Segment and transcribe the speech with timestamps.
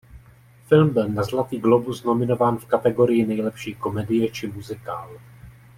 [0.65, 5.19] Film byl na Zlatý glóbus nominován v kategorii nejlepší komedie či muzikál.